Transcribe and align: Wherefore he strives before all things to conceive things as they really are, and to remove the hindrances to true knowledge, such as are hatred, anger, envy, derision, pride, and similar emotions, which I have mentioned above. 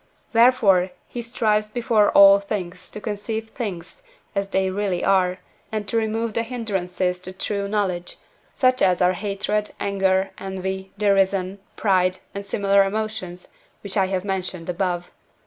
Wherefore 0.33 0.89
he 1.07 1.21
strives 1.21 1.69
before 1.69 2.09
all 2.13 2.39
things 2.39 2.89
to 2.89 2.99
conceive 2.99 3.51
things 3.51 4.01
as 4.33 4.49
they 4.49 4.71
really 4.71 5.03
are, 5.05 5.37
and 5.71 5.87
to 5.87 5.95
remove 5.95 6.33
the 6.33 6.41
hindrances 6.41 7.19
to 7.19 7.31
true 7.31 7.67
knowledge, 7.67 8.17
such 8.51 8.81
as 8.81 8.99
are 8.99 9.13
hatred, 9.13 9.69
anger, 9.79 10.31
envy, 10.39 10.91
derision, 10.97 11.59
pride, 11.75 12.17
and 12.33 12.43
similar 12.43 12.83
emotions, 12.83 13.47
which 13.83 13.95
I 13.95 14.07
have 14.07 14.25
mentioned 14.25 14.71
above. 14.71 15.11